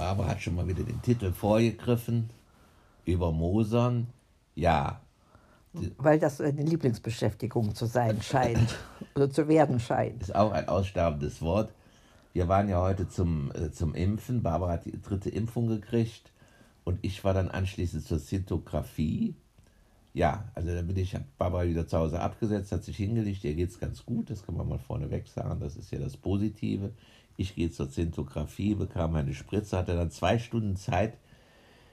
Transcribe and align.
Barbara 0.00 0.28
hat 0.28 0.40
schon 0.40 0.54
mal 0.54 0.66
wieder 0.66 0.82
den 0.82 1.02
Titel 1.02 1.30
vorgegriffen. 1.30 2.30
Über 3.04 3.32
Mosern. 3.32 4.06
Ja. 4.54 5.02
Weil 5.98 6.18
das 6.18 6.40
eine 6.40 6.62
Lieblingsbeschäftigung 6.62 7.74
zu 7.74 7.84
sein 7.84 8.22
scheint 8.22 8.78
oder 9.14 9.30
zu 9.30 9.46
werden 9.46 9.78
scheint. 9.78 10.22
Ist 10.22 10.34
auch 10.34 10.52
ein 10.52 10.68
aussterbendes 10.68 11.42
Wort. 11.42 11.74
Wir 12.32 12.48
waren 12.48 12.70
ja 12.70 12.80
heute 12.80 13.10
zum, 13.10 13.52
äh, 13.52 13.72
zum 13.72 13.94
Impfen. 13.94 14.42
Barbara 14.42 14.72
hat 14.72 14.86
die 14.86 15.02
dritte 15.02 15.28
Impfung 15.28 15.68
gekriegt 15.68 16.32
und 16.84 16.98
ich 17.02 17.22
war 17.22 17.34
dann 17.34 17.50
anschließend 17.50 18.02
zur 18.02 18.20
Zintographie. 18.20 19.34
Ja, 20.14 20.50
also 20.54 20.74
dann 20.74 20.86
bin 20.86 20.96
ich, 20.96 21.14
hab 21.14 21.24
Barbara 21.36 21.66
wieder 21.66 21.86
zu 21.86 21.98
Hause 21.98 22.20
abgesetzt, 22.20 22.72
hat 22.72 22.84
sich 22.84 22.96
hingelegt, 22.96 23.44
ihr 23.44 23.54
geht 23.54 23.68
es 23.68 23.78
ganz 23.78 24.06
gut, 24.06 24.30
das 24.30 24.46
kann 24.46 24.56
man 24.56 24.66
mal 24.66 24.78
vorneweg 24.78 25.28
sagen, 25.28 25.60
das 25.60 25.76
ist 25.76 25.90
ja 25.90 25.98
das 25.98 26.16
Positive. 26.16 26.90
Ich 27.36 27.54
gehe 27.54 27.70
zur 27.70 27.90
Zintographie, 27.90 28.74
bekam 28.74 29.12
meine 29.12 29.34
Spritze, 29.34 29.78
hatte 29.78 29.96
dann 29.96 30.10
zwei 30.10 30.38
Stunden 30.38 30.76
Zeit, 30.76 31.14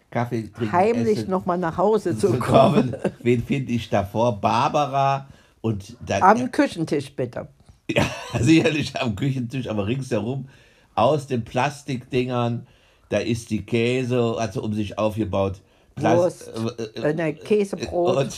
Kaffee 0.10 0.50
trinken, 0.50 0.72
Heimlich 0.72 1.28
nochmal 1.28 1.58
nach 1.58 1.78
Hause 1.78 2.18
zu 2.18 2.40
kommen. 2.40 2.96
Wen 3.22 3.44
finde 3.44 3.74
ich 3.74 3.90
davor? 3.90 4.40
Barbara 4.40 5.28
und 5.62 5.98
dann. 6.06 6.22
Am 6.24 6.52
Küchentisch 6.52 7.14
bitte. 7.14 7.50
Ja, 7.90 8.06
sicherlich 8.40 9.00
am 9.00 9.16
Küchentisch, 9.16 9.68
aber 9.68 9.88
ringsherum 9.88 10.48
aus 10.96 11.28
den 11.28 11.44
Plastikdingern, 11.44 12.68
da 13.10 13.20
ist 13.20 13.50
die 13.50 13.66
Käse, 13.66 14.36
also 14.38 14.64
um 14.64 14.74
sich 14.74 14.98
aufgebaut. 14.98 15.62
Plast 15.96 16.48
Wurst, 16.48 16.98
äh, 16.98 17.30
äh, 17.30 17.34
Käsebrot. 17.34 18.18
Und 18.18 18.38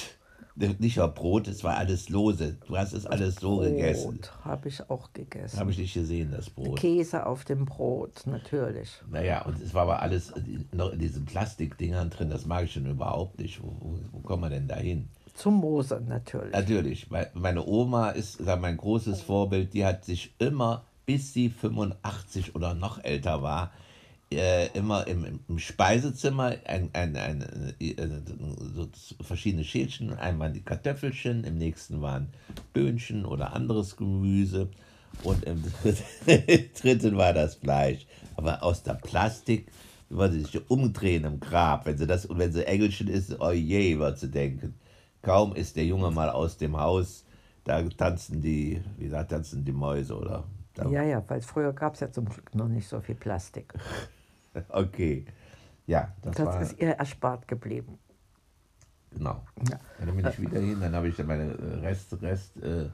nicht 0.60 0.98
nur 0.98 1.08
Brot, 1.08 1.48
es 1.48 1.64
war 1.64 1.78
alles 1.78 2.10
lose. 2.10 2.58
Du 2.68 2.78
hast 2.78 2.94
es 2.94 3.06
alles 3.06 3.36
so 3.36 3.58
Brot 3.58 3.66
gegessen. 3.66 4.20
habe 4.44 4.68
ich 4.68 4.90
auch 4.90 5.14
gegessen. 5.14 5.60
Habe 5.60 5.72
ich 5.72 5.78
nicht 5.78 5.94
gesehen, 5.94 6.32
das 6.32 6.50
Brot. 6.50 6.80
Käse 6.80 7.26
auf 7.26 7.46
dem 7.46 7.66
Brot, 7.66 8.24
natürlich. 8.26 8.90
Naja, 9.10 9.46
und 9.46 9.62
es 9.62 9.74
war 9.74 9.84
aber 9.84 10.02
alles 10.02 10.34
noch 10.72 10.92
in 10.92 11.00
diesen 11.00 11.26
Plastikdingern 11.26 12.10
drin, 12.10 12.30
das 12.30 12.46
mag 12.46 12.66
ich 12.66 12.74
schon 12.74 12.86
überhaupt 12.86 13.40
nicht. 13.40 13.62
Wo, 13.64 13.68
wo, 13.80 14.00
wo 14.12 14.20
kommen 14.20 14.44
wir 14.44 14.50
denn 14.50 14.68
da 14.68 14.76
hin? 14.76 15.08
Zum 15.34 15.56
Mose 15.56 16.02
natürlich. 16.06 16.52
Natürlich. 16.52 17.08
Meine 17.34 17.66
Oma 17.66 18.10
ist 18.10 18.42
mein 18.42 18.76
großes 18.76 19.22
Vorbild, 19.22 19.74
die 19.74 19.86
hat 19.86 20.04
sich 20.04 20.36
immer, 20.38 20.84
bis 21.06 21.34
sie 21.34 21.50
85 21.50 22.56
oder 22.56 22.74
noch 22.74 23.02
älter 23.04 23.42
war, 23.42 23.72
äh, 24.32 24.68
immer 24.78 25.08
im, 25.08 25.40
im, 25.48 25.60
Speisezimmer 25.60 26.56
ein, 26.66 26.90
ein, 26.94 27.16
ein, 27.16 27.42
äh, 27.80 27.96
so 28.76 28.88
verschiedene 29.22 29.64
Schälchen. 29.64 30.14
Einmal 30.14 30.52
die 30.52 30.62
Kartoffelchen, 30.62 31.44
im 31.44 31.58
nächsten 31.58 32.02
waren 32.02 32.30
Böhnchen 32.74 33.26
oder 33.26 33.54
anderes 33.54 33.98
Gemüse 33.98 34.70
und 35.24 35.44
im 35.46 35.64
dritten 36.82 37.18
war 37.18 37.34
das 37.34 37.56
Fleisch. 37.56 38.06
Aber 38.36 38.62
aus 38.64 38.84
der 38.84 38.94
Plastik, 38.94 39.72
wenn 40.10 40.32
sie 40.32 40.42
sich 40.42 40.70
umdrehen 40.70 41.24
im 41.26 41.40
Grab, 41.40 41.86
wenn 41.86 41.98
sie 41.98 42.08
das 42.08 42.26
und 42.26 42.38
wenn 42.38 42.52
sie 42.52 42.66
Engelchen 42.66 43.08
ist, 43.08 43.40
oh 43.40 43.52
je, 43.52 43.98
wird 43.98 44.20
sie 44.20 44.30
denken. 44.30 44.76
Kaum 45.22 45.56
ist 45.56 45.76
der 45.76 45.86
Junge 45.86 46.12
mal 46.12 46.30
aus 46.30 46.58
dem 46.58 46.78
Haus, 46.78 47.26
da 47.64 47.82
tanzen 47.84 48.42
die, 48.42 48.82
wie 48.98 49.06
gesagt, 49.06 49.32
tanzen 49.32 49.66
die 49.66 49.72
Mäuse 49.72 50.16
oder. 50.16 50.46
Ja, 50.90 51.04
ja, 51.04 51.22
weil 51.28 51.42
früher 51.42 51.74
gab 51.74 51.96
es 51.96 52.00
ja 52.00 52.10
zum 52.10 52.26
Glück 52.26 52.56
noch 52.56 52.70
nicht 52.70 52.88
so 52.88 53.02
viel 53.02 53.16
Plastik. 53.16 53.74
Okay. 54.70 55.26
Ja, 55.88 56.14
das, 56.22 56.36
das 56.36 56.46
war, 56.46 56.62
ist 56.62 56.80
ihr 56.80 56.92
erspart 56.92 57.48
geblieben. 57.48 57.98
Genau. 59.12 59.44
Ja. 59.70 59.80
Dann 60.00 60.16
bin 60.16 60.28
ich 60.28 60.40
wieder 60.40 60.60
hin, 60.60 60.80
dann 60.80 60.96
habe 60.96 61.08
ich 61.08 61.16
dann 61.16 61.26
meine 61.26 61.82
Rest, 61.82 62.22
Rest 62.22 62.62
äh, 62.62 62.90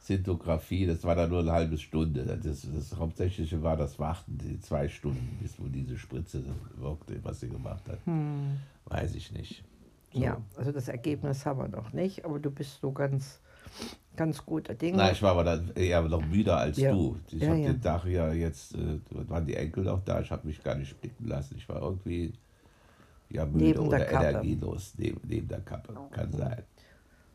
Zintographie, 0.00 0.86
das 0.86 1.04
war 1.04 1.14
dann 1.14 1.30
nur 1.30 1.40
eine 1.40 1.52
halbe 1.52 1.78
Stunde. 1.78 2.24
Das, 2.24 2.66
das 2.74 2.96
Hauptsächliche 2.96 3.62
war 3.62 3.76
das 3.76 3.98
Warten, 3.98 4.38
die 4.38 4.58
zwei 4.60 4.88
Stunden, 4.88 5.38
bis 5.40 5.58
wo 5.60 5.68
diese 5.68 5.96
Spritze 5.96 6.44
wirkte, 6.76 7.22
was 7.22 7.40
sie 7.40 7.48
gemacht 7.48 7.88
hat. 7.88 8.04
Hm. 8.06 8.58
Weiß 8.86 9.14
ich 9.14 9.32
nicht. 9.32 9.64
So. 10.12 10.20
Ja, 10.20 10.40
also 10.56 10.72
das 10.72 10.88
Ergebnis 10.88 11.46
haben 11.46 11.60
wir 11.60 11.68
noch 11.68 11.92
nicht, 11.92 12.24
aber 12.24 12.38
du 12.38 12.50
bist 12.50 12.80
so 12.80 12.92
ganz 12.92 13.40
ganz 14.16 14.44
guter 14.44 14.74
Dinge. 14.74 14.98
Nein, 14.98 15.12
ich 15.12 15.22
war 15.22 15.32
aber 15.32 15.44
dann 15.44 15.72
eher 15.74 16.02
noch 16.02 16.24
müder 16.24 16.58
als 16.58 16.78
ja. 16.78 16.92
du. 16.92 17.16
Ich 17.30 17.40
ja, 17.40 17.48
habe 17.48 17.60
ja. 17.60 17.72
den 17.72 17.80
Tag 17.80 18.04
ja 18.06 18.32
jetzt, 18.32 18.74
äh, 18.74 19.00
waren 19.10 19.46
die 19.46 19.54
Enkel 19.54 19.84
noch 19.84 20.04
da, 20.04 20.20
ich 20.20 20.30
habe 20.30 20.46
mich 20.46 20.62
gar 20.62 20.74
nicht 20.74 21.00
blicken 21.00 21.26
lassen. 21.26 21.56
Ich 21.56 21.68
war 21.68 21.80
irgendwie 21.82 22.32
ja, 23.30 23.46
müde 23.46 23.64
neben 23.64 23.80
oder 23.80 24.10
energielos 24.10 24.94
neben, 24.98 25.20
neben 25.24 25.48
der 25.48 25.60
Kappe. 25.60 25.94
Kann 26.10 26.32
sein. 26.32 26.62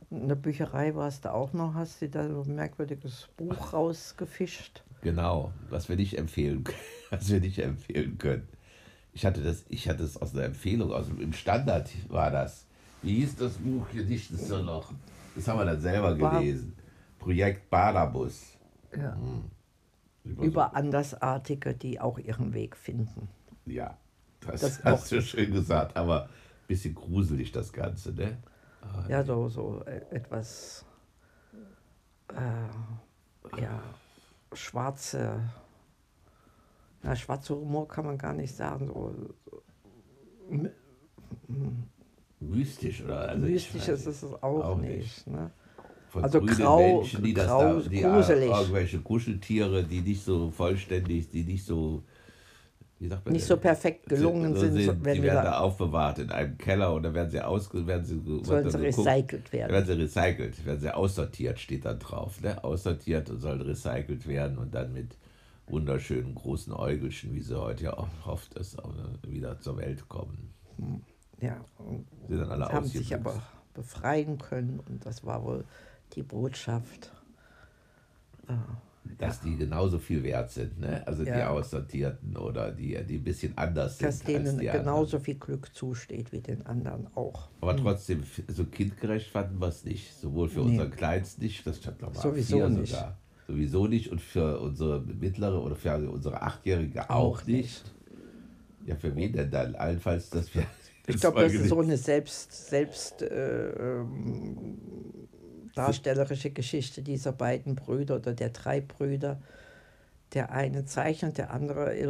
In 0.09 0.27
der 0.29 0.35
Bücherei 0.35 0.95
warst 0.95 1.25
du 1.25 1.33
auch 1.33 1.51
noch, 1.53 1.73
hast 1.73 2.01
du 2.01 2.07
da 2.07 2.29
so 2.29 2.43
ein 2.43 2.55
merkwürdiges 2.55 3.27
Buch 3.35 3.73
rausgefischt. 3.73 4.83
Genau, 5.01 5.51
was 5.69 5.89
wir 5.89 5.95
nicht 5.95 6.17
empfehlen, 6.17 6.63
was 7.09 7.29
wir 7.29 7.41
nicht 7.41 7.59
empfehlen 7.59 8.17
können. 8.17 8.47
Ich 9.13 9.25
hatte 9.25 9.41
das, 9.41 9.65
ich 9.67 9.89
hatte 9.89 10.03
es 10.03 10.21
aus 10.21 10.33
einer 10.33 10.43
Empfehlung, 10.43 10.93
aus 10.93 11.07
dem 11.07 11.33
Standard 11.33 11.89
war 12.07 12.31
das. 12.31 12.67
Wie 13.01 13.15
hieß 13.15 13.35
das 13.35 13.53
Buch 13.53 13.87
hier 13.91 14.05
nicht 14.05 14.29
so 14.29 14.61
noch? 14.61 14.93
Das 15.37 15.47
haben 15.47 15.59
wir 15.59 15.65
dann 15.65 15.79
selber 15.79 16.15
gelesen. 16.15 16.75
Projekt 17.19 17.69
Badabus. 17.69 18.57
Ja. 18.91 19.15
Hm. 19.15 19.43
Über, 20.23 20.43
Über 20.43 20.75
Andersartige, 20.75 21.75
die 21.75 22.01
auch 22.01 22.17
ihren 22.17 22.55
Weg 22.55 22.75
finden. 22.75 23.29
Ja, 23.65 23.97
das, 24.41 24.61
das 24.61 24.83
hast 24.83 25.11
du 25.11 25.21
schön 25.21 25.53
gesagt, 25.53 25.95
aber 25.95 26.23
ein 26.23 26.29
bisschen 26.67 26.95
gruselig 26.95 27.51
das 27.51 27.71
Ganze, 27.71 28.13
ne? 28.13 28.39
Ah, 28.81 29.05
ja, 29.07 29.23
so, 29.23 29.47
so 29.47 29.83
e, 29.85 30.01
etwas, 30.09 30.83
äh, 32.29 33.61
ja, 33.61 33.79
schwarze, 34.53 35.39
na, 37.03 37.15
schwarzer 37.15 37.55
Humor 37.55 37.87
kann 37.87 38.05
man 38.05 38.17
gar 38.17 38.33
nicht 38.33 38.55
sagen, 38.55 38.87
so, 38.87 39.13
so 39.45 39.63
mystisch 42.57 43.03
oder 43.03 43.29
also 43.29 43.45
mystisch 43.45 43.87
ist 43.87 44.05
es 44.05 44.23
auch, 44.23 44.41
auch 44.41 44.77
nicht. 44.77 44.97
nicht. 44.97 45.27
Ne? 45.27 45.51
Also 46.13 46.41
grau, 46.41 46.97
Menschen, 46.97 47.23
die 47.23 47.33
grau, 47.33 47.75
das 47.75 47.83
da, 47.83 47.89
die 47.89 48.01
gruselig. 48.01 48.49
irgendwelche 48.49 48.99
Kuscheltiere, 48.99 49.83
die 49.83 50.01
nicht 50.01 50.23
so 50.23 50.49
vollständig, 50.49 51.29
die 51.29 51.43
nicht 51.43 51.65
so 51.65 52.03
wie 52.99 53.07
sagt 53.07 53.25
man 53.25 53.33
nicht 53.33 53.45
so 53.45 53.57
perfekt 53.57 54.09
gelungen 54.09 54.55
so 54.55 54.61
sind, 54.61 54.75
sind 54.75 55.05
die 55.05 55.21
werden 55.21 55.43
da 55.43 55.59
aufbewahrt 55.59 56.17
in 56.19 56.31
einem 56.31 56.57
Keller 56.57 56.93
und 56.93 57.03
dann 57.03 57.13
werden 57.13 57.29
sie 57.29 57.41
aus 57.41 57.71
werden 57.71 58.05
sie, 58.05 58.19
sollen 58.43 58.69
sie 58.69 58.77
recycelt 58.77 59.53
werden. 59.53 59.71
Werden 59.71 59.85
sie 59.85 60.01
recycelt, 60.01 60.65
werden 60.65 60.79
sie 60.79 60.93
aussortiert, 60.93 61.59
steht 61.59 61.85
da 61.85 61.93
drauf, 61.93 62.41
ne? 62.41 62.63
Aussortiert 62.63 63.29
und 63.29 63.39
sollen 63.39 63.61
recycelt 63.61 64.27
werden 64.27 64.57
und 64.57 64.73
dann 64.73 64.93
mit 64.93 65.15
wunderschönen 65.67 66.33
großen 66.33 66.73
Äugelchen, 66.73 67.35
wie 67.35 67.41
sie 67.41 67.59
heute 67.59 67.85
ja 67.85 67.97
auch 67.97 68.07
oft 68.25 68.55
ist, 68.55 68.77
wieder 69.27 69.59
zur 69.59 69.77
Welt 69.77 70.07
kommen. 70.09 70.53
Hm. 70.77 71.01
Ja, 71.39 71.63
Sie 72.27 72.35
sind 72.35 72.49
alle 72.49 72.67
haben 72.67 72.85
sich 72.85 73.13
aber 73.13 73.41
befreien 73.73 74.37
können 74.37 74.79
und 74.79 75.05
das 75.05 75.23
war 75.23 75.43
wohl 75.43 75.65
die 76.15 76.23
Botschaft. 76.23 77.11
Äh, 78.47 78.53
dass 79.17 79.43
ja. 79.43 79.49
die 79.49 79.57
genauso 79.57 79.99
viel 79.99 80.23
wert 80.23 80.51
sind, 80.51 80.79
ne? 80.79 81.05
also 81.07 81.23
ja. 81.23 81.35
die 81.35 81.43
Aussortierten 81.43 82.35
oder 82.37 82.71
die, 82.71 83.01
die 83.05 83.15
ein 83.15 83.23
bisschen 83.23 83.57
anders 83.57 83.97
Dass 83.97 84.19
sind. 84.19 84.45
Dass 84.45 84.57
denen 84.57 84.59
genauso 84.59 85.17
anderen. 85.17 85.25
viel 85.25 85.35
Glück 85.35 85.73
zusteht 85.73 86.31
wie 86.31 86.41
den 86.41 86.65
anderen 86.65 87.07
auch. 87.15 87.47
Aber 87.61 87.73
mhm. 87.73 87.77
trotzdem, 87.77 88.23
so 88.47 88.65
kindgerecht 88.65 89.29
fanden 89.29 89.59
wir 89.59 89.67
es 89.67 89.85
nicht. 89.85 90.13
Sowohl 90.13 90.49
für 90.49 90.59
nee. 90.59 90.71
unseren 90.71 90.91
Kleinsten 90.91 91.43
nicht, 91.43 91.65
das 91.65 91.77
stand 91.77 91.97
ich 92.01 92.19
Sowieso 92.19 92.67
nicht. 92.67 92.91
sogar. 92.91 93.17
Sowieso 93.47 93.87
nicht 93.87 94.11
und 94.11 94.19
für 94.19 94.59
unsere 94.59 94.99
mittlere 94.99 95.63
oder 95.63 95.75
für 95.75 95.95
unsere 96.09 96.41
Achtjährige 96.41 97.09
auch, 97.09 97.39
auch 97.39 97.45
nicht. 97.45 97.57
nicht. 97.57 97.93
Ja, 98.85 98.95
für 98.95 99.15
wen 99.15 99.33
denn 99.33 99.49
dann? 99.49 99.75
Allenfalls, 99.75 100.29
dass 100.29 100.53
wir 100.53 100.65
ich 101.07 101.21
glaube, 101.21 101.41
das 101.41 101.53
ist 101.53 101.69
so 101.69 101.79
eine 101.79 101.97
selbst, 101.97 102.69
selbst 102.69 103.21
äh, 103.21 103.69
ähm, 103.69 104.77
darstellerische 105.73 106.51
Geschichte 106.51 107.01
dieser 107.01 107.31
beiden 107.31 107.75
Brüder 107.75 108.17
oder 108.17 108.33
der 108.33 108.49
drei 108.49 108.81
Brüder. 108.81 109.41
Der 110.33 110.51
eine 110.51 110.83
zeichnet, 110.83 111.37
der 111.37 111.51
andere 111.51 111.95
äh, 111.95 112.09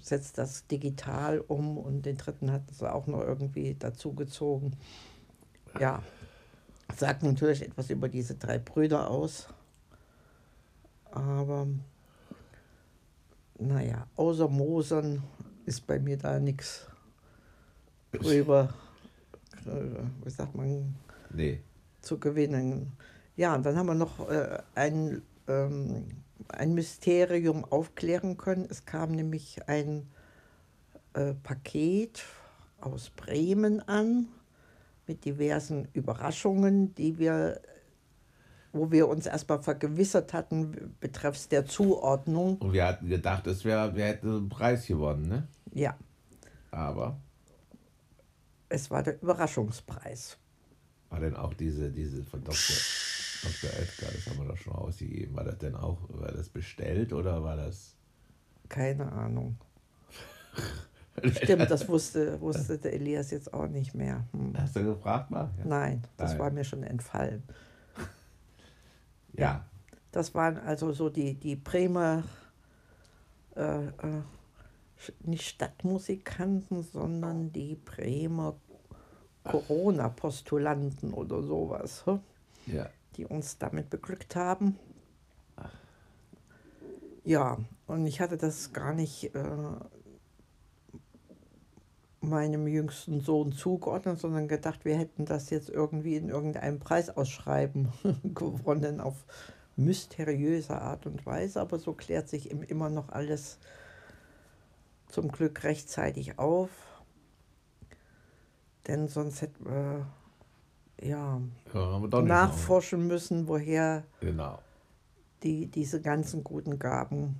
setzt 0.00 0.38
das 0.38 0.68
digital 0.68 1.40
um 1.40 1.76
und 1.76 2.06
den 2.06 2.16
dritten 2.16 2.52
hat 2.52 2.70
es 2.70 2.80
auch 2.84 3.08
noch 3.08 3.20
irgendwie 3.20 3.74
dazugezogen. 3.74 4.76
Ja, 5.80 6.04
sagt 6.96 7.24
natürlich 7.24 7.62
etwas 7.62 7.90
über 7.90 8.08
diese 8.08 8.36
drei 8.36 8.58
Brüder 8.58 9.10
aus. 9.10 9.48
Aber 11.10 11.66
naja, 13.58 14.06
außer 14.14 14.48
Mosern 14.48 15.24
ist 15.66 15.88
bei 15.88 15.98
mir 15.98 16.16
da 16.16 16.38
nichts 16.38 16.86
drüber, 18.18 18.74
wie 20.24 20.30
sagt 20.30 20.54
man, 20.54 20.94
nee. 21.30 21.60
zu 22.00 22.18
gewinnen. 22.18 22.92
Ja, 23.36 23.54
und 23.54 23.64
dann 23.66 23.76
haben 23.76 23.86
wir 23.86 23.94
noch 23.94 24.28
äh, 24.28 24.58
ein, 24.74 25.22
ähm, 25.48 26.06
ein 26.48 26.74
Mysterium 26.74 27.64
aufklären 27.64 28.36
können. 28.36 28.66
Es 28.70 28.84
kam 28.84 29.12
nämlich 29.12 29.68
ein 29.68 30.08
äh, 31.14 31.34
Paket 31.34 32.24
aus 32.80 33.10
Bremen 33.10 33.80
an 33.88 34.28
mit 35.06 35.24
diversen 35.24 35.88
Überraschungen, 35.92 36.94
die 36.94 37.18
wir 37.18 37.60
wo 38.74 38.90
wir 38.90 39.08
uns 39.08 39.26
erstmal 39.26 39.62
vergewissert 39.62 40.32
hatten, 40.32 40.96
betreffs 40.98 41.48
der 41.48 41.64
Zuordnung. 41.64 42.58
Und 42.58 42.72
wir 42.72 42.84
hatten 42.84 43.08
gedacht, 43.08 43.46
es 43.46 43.64
wär, 43.64 43.94
wir 43.94 44.04
hätten 44.04 44.28
einen 44.28 44.48
Preis 44.48 44.86
gewonnen, 44.86 45.28
ne? 45.28 45.46
Ja, 45.72 45.96
Aber 46.72 47.16
es 48.74 48.90
war 48.90 49.02
der 49.02 49.22
Überraschungspreis. 49.22 50.36
war 51.10 51.20
denn 51.20 51.36
auch 51.36 51.54
diese, 51.54 51.90
diese 51.90 52.24
von 52.24 52.42
Dr. 52.42 52.76
Dr. 53.42 53.70
Edgar, 53.78 54.10
das 54.12 54.26
haben 54.26 54.38
wir 54.38 54.48
doch 54.48 54.56
schon 54.56 54.72
ausgegeben. 54.72 55.36
War 55.36 55.44
das 55.44 55.58
denn 55.58 55.74
auch, 55.74 55.98
war 56.08 56.32
das 56.32 56.48
bestellt 56.48 57.12
oder 57.12 57.42
war 57.42 57.56
das. 57.56 57.94
Keine 58.68 59.10
Ahnung. 59.12 59.56
Stimmt, 61.42 61.70
das 61.70 61.88
wusste, 61.88 62.40
wusste 62.40 62.78
der 62.78 62.94
Elias 62.94 63.30
jetzt 63.30 63.52
auch 63.54 63.68
nicht 63.68 63.94
mehr. 63.94 64.24
Hm. 64.32 64.54
Hast 64.58 64.74
du 64.74 64.84
gefragt 64.84 65.30
mal? 65.30 65.50
Ja. 65.58 65.64
Nein, 65.64 66.02
das 66.16 66.30
Nein. 66.30 66.38
war 66.40 66.50
mir 66.50 66.64
schon 66.64 66.82
entfallen. 66.82 67.42
ja. 69.32 69.64
Das 70.10 70.34
waren 70.34 70.58
also 70.58 70.92
so 70.92 71.08
die, 71.08 71.34
die 71.34 71.56
Bremer, 71.56 72.22
äh, 73.56 73.86
äh, 73.86 73.90
nicht 75.20 75.42
Stadtmusikanten, 75.44 76.82
sondern 76.82 77.52
die 77.52 77.74
Bremer 77.76 78.56
Corona-Postulanten 79.44 81.12
oder 81.12 81.42
sowas, 81.42 82.04
hä? 82.06 82.18
Ja. 82.66 82.88
die 83.16 83.26
uns 83.26 83.58
damit 83.58 83.90
beglückt 83.90 84.36
haben. 84.36 84.78
Ja, 87.24 87.58
und 87.86 88.06
ich 88.06 88.20
hatte 88.20 88.36
das 88.36 88.72
gar 88.72 88.92
nicht 88.94 89.34
äh, 89.34 89.44
meinem 92.20 92.66
jüngsten 92.66 93.20
Sohn 93.20 93.52
zugeordnet, 93.52 94.18
sondern 94.18 94.48
gedacht, 94.48 94.84
wir 94.84 94.96
hätten 94.96 95.26
das 95.26 95.50
jetzt 95.50 95.68
irgendwie 95.68 96.16
in 96.16 96.28
irgendeinem 96.30 96.78
Preisausschreiben 96.80 97.88
gewonnen 98.34 99.00
auf 99.00 99.24
mysteriöse 99.76 100.80
Art 100.80 101.06
und 101.06 101.24
Weise. 101.26 101.60
Aber 101.60 101.78
so 101.78 101.92
klärt 101.92 102.28
sich 102.28 102.50
im- 102.50 102.62
immer 102.62 102.88
noch 102.90 103.10
alles 103.10 103.58
zum 105.14 105.30
Glück 105.30 105.62
rechtzeitig 105.62 106.40
auf. 106.40 106.70
Denn 108.88 109.06
sonst 109.06 109.42
hätten 109.42 109.64
wir 109.64 110.06
ja, 111.00 111.40
Ja, 111.72 111.98
nachforschen 112.22 113.06
müssen, 113.06 113.46
woher 113.46 114.02
Genau. 114.20 114.58
die 115.44 115.68
diese 115.68 116.00
ganzen 116.00 116.42
guten 116.42 116.80
Gaben 116.80 117.38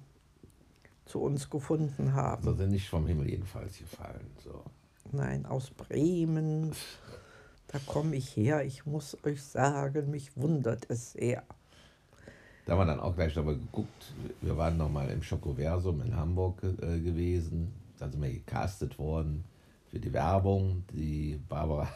zu 1.04 1.20
uns 1.20 1.50
gefunden 1.50 2.14
haben. 2.14 2.46
Also 2.46 2.58
sind 2.58 2.70
nicht 2.70 2.88
vom 2.88 3.06
Himmel 3.08 3.28
jedenfalls 3.28 3.78
gefallen. 3.78 4.30
So. 4.42 4.62
Nein, 5.12 5.44
aus 5.44 5.70
Bremen. 5.70 6.72
Da 7.68 7.80
komme 7.86 8.14
ich 8.14 8.36
her. 8.36 8.62
Ich 8.64 8.86
muss 8.86 9.16
euch 9.24 9.42
sagen, 9.42 10.08
mich 10.08 10.36
wundert 10.36 10.88
es 10.90 11.12
sehr. 11.12 11.42
Da 12.64 12.72
haben 12.72 12.80
wir 12.80 12.86
dann 12.86 13.00
auch 13.00 13.14
gleich 13.14 13.34
nochmal 13.36 13.56
geguckt. 13.56 14.14
Wir 14.40 14.56
waren 14.56 14.76
nochmal 14.76 15.10
im 15.10 15.22
Schokoversum 15.22 16.00
in 16.02 16.16
Hamburg 16.16 16.62
äh, 16.62 16.98
gewesen. 16.98 17.72
Da 17.98 18.08
sind 18.08 18.22
wir 18.22 18.30
gecastet 18.30 18.98
worden 18.98 19.44
für 19.90 19.98
die 19.98 20.12
Werbung, 20.12 20.84
die 20.92 21.38
Barbara 21.48 21.88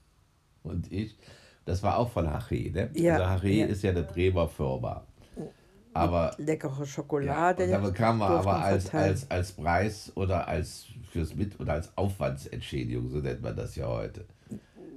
und 0.62 0.90
ich. 0.90 1.16
Das 1.64 1.82
war 1.82 1.98
auch 1.98 2.10
von 2.10 2.26
Haché, 2.26 2.72
ne? 2.72 2.90
Ja, 2.94 3.16
also 3.16 3.46
Haché 3.46 3.60
ja. 3.60 3.66
ist 3.66 3.82
ja 3.82 3.90
eine 3.90 4.04
Bremer 4.04 4.48
Firma. 4.48 5.04
Aber 5.92 6.34
Leckere 6.38 6.80
ja, 6.80 6.86
Schokolade. 6.86 7.64
und 7.64 7.70
da 7.70 7.78
bekamen 7.78 8.20
wir 8.20 8.28
aber 8.28 8.62
als, 8.62 8.92
als, 8.92 9.30
als 9.30 9.52
Preis 9.52 10.12
oder 10.14 10.46
als 10.46 10.86
fürs 11.10 11.34
Mit 11.34 11.58
oder 11.58 11.72
als 11.72 11.96
Aufwandsentschädigung, 11.96 13.08
so 13.08 13.18
nennt 13.18 13.42
man 13.42 13.56
das 13.56 13.76
ja 13.76 13.86
heute. 13.86 14.26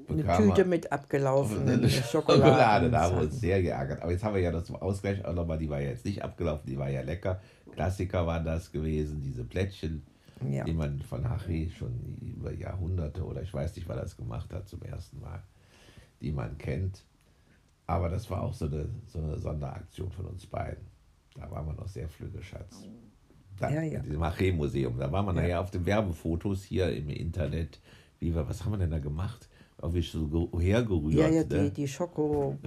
Eine 0.10 0.22
bekamen 0.24 0.48
wir- 0.50 0.56
Tüte 0.56 0.68
mit 0.68 0.92
abgelaufenen 0.92 1.90
Schokolade, 1.90 2.08
Schokoladen. 2.10 2.92
da 2.92 3.02
haben 3.04 3.16
wir 3.18 3.24
uns 3.24 3.40
sehr 3.40 3.62
geärgert. 3.62 4.02
Aber 4.02 4.12
jetzt 4.12 4.24
haben 4.24 4.36
wir 4.36 4.42
ja 4.42 4.52
das 4.52 4.66
zum 4.66 4.76
Ausgleich 4.78 5.24
auch 5.26 5.34
nochmal, 5.34 5.58
die 5.58 5.70
war 5.70 5.80
ja 5.82 5.90
jetzt 5.90 6.06
nicht 6.06 6.24
abgelaufen, 6.24 6.70
die 6.70 6.78
war 6.78 6.90
ja 6.90 7.02
lecker. 7.02 7.42
Klassiker 7.74 8.26
waren 8.28 8.46
das 8.46 8.72
gewesen, 8.72 9.22
diese 9.22 9.44
Plättchen, 9.44 10.04
Ja. 10.50 10.64
die 10.64 10.74
man 10.74 11.00
von 11.02 11.30
Hachi 11.30 11.72
schon 11.78 12.18
über 12.22 12.52
Jahrhunderte 12.54 13.24
oder 13.24 13.42
ich 13.42 13.54
weiß 13.54 13.76
nicht, 13.76 13.88
wann 13.88 13.98
das 13.98 14.18
gemacht 14.18 14.52
hat 14.54 14.68
zum 14.68 14.82
ersten 14.84 15.20
Mal, 15.20 15.42
die 16.22 16.32
man 16.32 16.58
kennt. 16.58 17.04
Aber 17.88 18.10
das 18.10 18.30
war 18.30 18.44
auch 18.44 18.54
so 18.54 18.66
eine, 18.66 18.88
so 19.08 19.20
eine 19.20 19.38
Sonderaktion 19.38 20.12
von 20.12 20.26
uns 20.26 20.46
beiden. 20.46 20.86
Da 21.36 21.50
waren 21.50 21.66
wir 21.68 21.74
noch 21.74 21.88
sehr 21.88 22.08
flügge, 22.10 22.42
Schatz. 22.44 22.84
Da, 23.60 23.70
Ja, 23.70 23.82
ja. 23.82 24.00
In 24.00 24.04
diesem 24.06 24.24
Haché-Museum. 24.24 24.98
Da 24.98 25.12
waren 25.12 25.26
wir 25.26 25.34
nachher 25.34 25.60
auf 25.62 25.72
den 25.72 25.86
Werbefotos 25.86 26.64
hier 26.64 26.94
im 26.96 27.10
Internet. 27.10 27.80
Wie 28.20 28.34
wir, 28.36 28.48
was 28.48 28.64
haben 28.64 28.74
wir 28.74 28.78
denn 28.78 28.92
da 28.92 29.00
gemacht? 29.00 29.48
Irgendwie 29.82 30.02
so 30.02 30.28
ge- 30.28 30.62
hergerührt. 30.62 31.14
Ja, 31.14 31.28
ja, 31.30 31.42
ne? 31.44 31.46
die, 31.46 31.70
die 31.72 31.88
Schokobohnen 31.88 32.60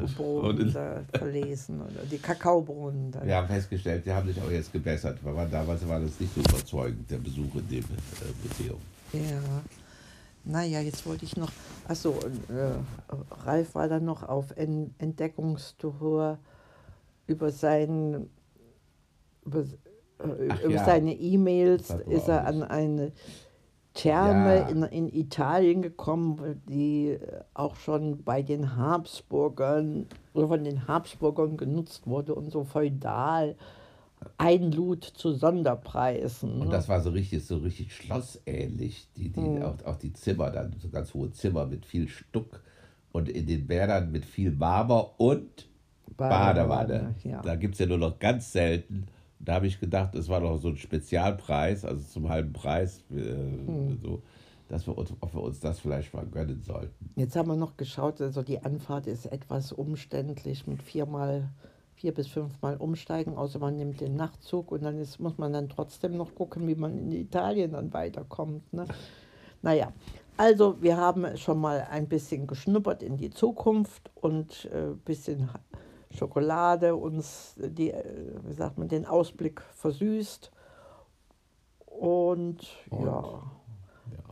Und- 0.63 0.75
da 0.75 1.03
verlesen 1.15 1.83
oder 1.83 2.05
die 2.11 2.17
Kakaobohnen. 2.19 3.11
Dann. 3.13 3.27
Wir 3.27 3.37
haben 3.37 3.49
festgestellt, 3.49 4.07
die 4.07 4.13
haben 4.13 4.27
sich 4.29 4.41
auch 4.41 4.51
jetzt 4.51 4.73
gebessert. 4.73 5.23
Waren, 5.23 5.51
damals 5.51 5.87
war 5.87 6.01
das 6.01 6.19
nicht 6.19 6.35
so 6.35 6.41
überzeugend, 6.41 7.11
der 7.11 7.19
Besuch 7.19 7.55
in 7.57 7.69
dem 7.69 7.85
äh, 7.85 8.49
Museum. 8.49 8.79
Ja. 9.13 9.41
Naja, 10.45 10.81
jetzt 10.81 11.05
wollte 11.07 11.25
ich 11.27 11.37
noch. 11.37 11.51
Achso, 11.87 12.15
äh, 12.49 13.45
Ralf 13.45 13.75
war 13.75 13.89
dann 13.89 14.05
noch 14.07 14.23
auf 14.23 14.57
en 14.57 14.95
Entdeckungstour 14.99 16.39
über 17.27 17.51
seinen. 17.51 18.31
Über, 19.45 19.61
äh, 19.61 20.49
Ach 20.49 20.61
über 20.63 20.75
ja. 20.75 20.85
seine 20.85 21.13
E-Mails 21.15 21.91
ist 22.09 22.29
er 22.29 22.47
an 22.47 22.63
eine 22.63 23.13
Therme 23.95 24.57
Ja. 24.61 24.69
in, 24.69 24.83
in 24.85 25.09
Italien 25.09 25.83
gekommen, 25.83 26.63
die 26.69 27.19
auch 27.55 27.77
schon 27.77 28.23
bei 28.25 28.43
den 28.43 28.77
Habsburgern 28.77 30.07
oder 30.35 30.49
von 30.49 30.65
den 30.65 30.87
Habsburgern 30.89 31.57
genutzt 31.57 32.07
wurde 32.07 32.35
und 32.35 32.51
so 32.51 32.65
feudal 32.65 33.57
einlud 34.39 35.05
zu 35.05 35.33
Sonderpreisen. 35.33 36.53
Und 36.61 36.67
ne? 36.69 36.71
das 36.73 36.89
war 36.89 37.01
so 37.01 37.11
richtig, 37.11 37.45
so 37.45 37.57
richtig 37.59 37.95
schlossähnlich. 37.95 39.09
Die, 39.17 39.31
die, 39.31 39.41
Mhm. 39.41 39.63
auch, 39.63 39.85
auch 39.85 39.97
die 39.97 40.13
Zimmer, 40.13 40.51
dann 40.51 40.75
so 40.79 40.89
ganz 40.89 41.13
hohe 41.13 41.31
Zimmer 41.33 41.67
mit 41.67 41.85
viel 41.85 42.09
Stuck 42.09 42.63
und 43.11 43.29
in 43.29 43.47
den 43.47 43.67
Bädern 43.67 44.11
mit 44.13 44.25
viel 44.25 44.53
Marmor 44.53 45.15
und 45.19 45.69
Badewanne. 46.17 47.15
Ja. 47.25 47.43
Da 47.43 47.57
gibt 47.57 47.75
es 47.75 47.81
ja 47.81 47.87
nur 47.87 47.99
noch 47.99 48.19
ganz 48.19 48.53
selten. 48.53 49.07
Da 49.45 49.55
habe 49.55 49.67
ich 49.67 49.81
gedacht, 49.81 50.15
es 50.15 50.29
war 50.29 50.41
doch 50.41 50.57
so 50.59 50.69
ein 50.69 50.77
Spezialpreis, 50.77 51.85
also 51.85 52.03
zum 52.05 52.29
halben 52.29 52.53
Preis, 52.53 53.03
äh, 53.11 53.17
Hm. 53.17 53.99
so, 54.01 54.23
dass 54.69 54.87
wir 54.87 54.97
uns, 54.97 55.13
ob 55.21 55.35
wir 55.35 55.43
uns 55.43 55.61
das 55.61 55.81
vielleicht 55.81 56.15
mal 56.15 56.25
gönnen 56.27 56.63
sollten. 56.63 57.11
Jetzt 57.17 57.37
haben 57.37 57.49
wir 57.49 57.57
noch 57.57 57.77
geschaut, 57.77 58.21
also 58.21 58.43
die 58.43 58.61
Anfahrt 58.61 59.07
ist 59.07 59.27
etwas 59.27 59.73
umständlich 59.73 60.67
mit 60.67 60.83
viermal, 60.83 61.51
vier 61.95 62.15
bis 62.15 62.29
fünfmal 62.29 62.77
umsteigen, 62.77 63.37
außer 63.37 63.59
man 63.59 63.77
nimmt 63.77 64.01
den 64.01 64.15
Nachtzug 64.17 64.73
und 64.73 64.83
dann 64.83 64.99
ist, 64.99 65.19
muss 65.19 65.37
man 65.39 65.53
dann 65.53 65.69
trotzdem 65.69 66.17
noch 66.17 66.35
gucken, 66.35 66.67
wie 66.69 66.75
man 66.75 66.97
in 66.97 67.13
Italien 67.13 67.73
dann 67.73 67.93
weiterkommt. 67.93 68.73
Ne? 68.73 68.87
Naja, 69.61 69.93
also 70.37 70.77
wir 70.81 70.97
haben 70.97 71.37
schon 71.37 71.61
mal 71.61 71.87
ein 71.91 72.09
bisschen 72.09 72.47
geschnuppert 72.47 73.03
in 73.03 73.17
die 73.17 73.31
Zukunft 73.31 74.11
und 74.15 74.69
ein 74.73 74.93
äh, 74.93 74.95
bisschen 75.05 75.51
Schokolade 76.13 76.95
uns 76.95 77.55
die, 77.59 77.91
äh, 77.91 78.05
wie 78.45 78.53
sagt 78.53 78.79
man, 78.79 78.89
den 78.89 79.07
Ausblick 79.07 79.61
versüßt. 79.75 80.51
Und, 81.87 82.67
Und, 82.91 83.05
ja, 83.05 83.23
Ja. 83.23 83.43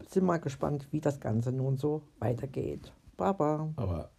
sind 0.08 0.24
mal 0.24 0.38
gespannt, 0.38 0.88
wie 0.90 1.00
das 1.00 1.20
Ganze 1.20 1.52
nun 1.52 1.76
so 1.76 2.02
weitergeht. 2.18 2.92
Baba. 3.16 3.68
Aber 3.76 4.10